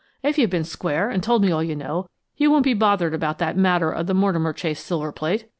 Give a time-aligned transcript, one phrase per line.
[0.23, 3.37] If you've been square, an' told me all you know, you won't be bothered about
[3.37, 5.45] that matter of the Mortimer Chase silver plate.